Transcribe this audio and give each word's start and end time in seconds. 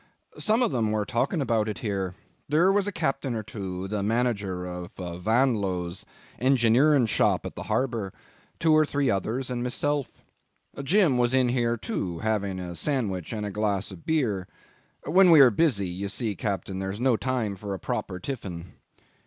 Some 0.39 0.63
of 0.63 0.71
them 0.71 0.89
were 0.89 1.05
talking 1.05 1.41
about 1.41 1.69
it 1.69 1.77
here. 1.77 2.15
There 2.49 2.71
was 2.71 2.87
a 2.87 2.91
captain 2.91 3.35
or 3.35 3.43
two, 3.43 3.87
the 3.87 4.01
manager 4.01 4.65
of 4.65 4.89
Vanlo's 4.95 6.07
engineering 6.39 7.05
shop 7.05 7.45
at 7.45 7.55
the 7.55 7.61
harbour, 7.69 8.11
two 8.57 8.73
or 8.73 8.83
three 8.83 9.11
others, 9.11 9.51
and 9.51 9.61
myself. 9.61 10.07
Jim 10.81 11.19
was 11.19 11.35
in 11.35 11.49
here 11.49 11.77
too, 11.77 12.17
having 12.17 12.57
a 12.59 12.73
sandwich 12.75 13.31
and 13.31 13.45
a 13.45 13.51
glass 13.51 13.91
of 13.91 14.03
beer; 14.03 14.47
when 15.03 15.29
we 15.29 15.39
are 15.39 15.51
busy 15.51 15.89
you 15.89 16.09
see, 16.09 16.35
captain 16.35 16.79
there's 16.79 16.99
no 16.99 17.15
time 17.15 17.55
for 17.55 17.75
a 17.75 17.79
proper 17.79 18.17
tiffin. 18.19 18.73